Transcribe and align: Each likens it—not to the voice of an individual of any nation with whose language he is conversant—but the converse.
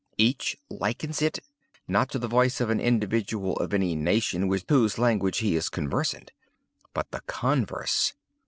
Each 0.17 0.57
likens 0.67 1.21
it—not 1.21 2.09
to 2.09 2.17
the 2.17 2.27
voice 2.27 2.59
of 2.59 2.71
an 2.71 2.79
individual 2.79 3.55
of 3.57 3.71
any 3.71 3.93
nation 3.95 4.47
with 4.47 4.65
whose 4.67 4.97
language 4.97 5.37
he 5.37 5.55
is 5.55 5.69
conversant—but 5.69 7.11
the 7.11 7.21
converse. 7.27 8.13